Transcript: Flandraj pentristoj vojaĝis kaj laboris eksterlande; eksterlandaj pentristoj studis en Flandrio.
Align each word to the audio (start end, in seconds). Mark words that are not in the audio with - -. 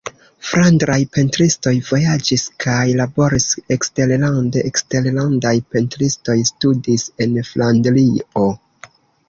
Flandraj 0.51 0.95
pentristoj 1.17 1.73
vojaĝis 1.89 2.45
kaj 2.65 2.79
laboris 3.01 3.45
eksterlande; 3.77 4.65
eksterlandaj 4.71 5.55
pentristoj 5.77 6.39
studis 6.53 7.09
en 7.27 7.39
Flandrio. 7.55 8.51